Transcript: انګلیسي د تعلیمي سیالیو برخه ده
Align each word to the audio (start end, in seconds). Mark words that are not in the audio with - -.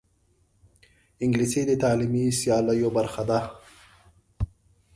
انګلیسي 1.23 1.61
د 1.67 1.71
تعلیمي 1.83 2.25
سیالیو 2.39 2.89
برخه 2.97 3.23
ده 3.29 3.39